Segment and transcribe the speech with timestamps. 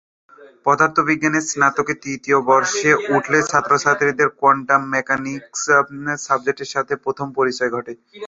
[0.65, 5.63] পদার্থবিজ্ঞানের স্নাতকের তৃতীয় বর্ষে উঠলে ছাত্রছাত্রীদের কোয়ান্টাম মেকানিক্স
[6.25, 7.93] সাবজেক্টের সাথে প্রথম পরিচয় ঘটে।